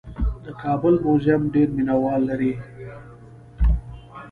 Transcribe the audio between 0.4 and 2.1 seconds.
د کابل موزیم ډېر مینه